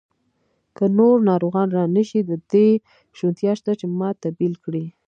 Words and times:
که 0.75 0.85
نور 0.97 1.17
ناروغان 1.29 1.67
را 1.75 1.83
نه 1.95 2.03
شي، 2.09 2.19
د 2.29 2.31
دې 2.51 2.67
شونتیا 3.17 3.51
شته 3.59 3.71
چې 3.79 3.85
ما 3.99 4.09
تبدیل 4.23 4.53
کړي. 4.63 4.85